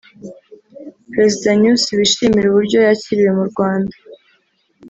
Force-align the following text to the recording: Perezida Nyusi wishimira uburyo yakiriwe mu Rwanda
Perezida 1.11 1.49
Nyusi 1.61 1.89
wishimira 1.97 2.45
uburyo 2.49 2.79
yakiriwe 2.87 3.31
mu 3.37 3.45
Rwanda 3.51 3.95